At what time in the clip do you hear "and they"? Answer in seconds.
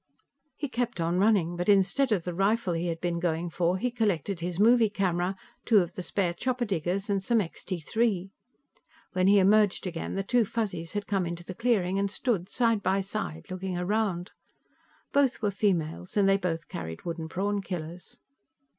16.17-16.37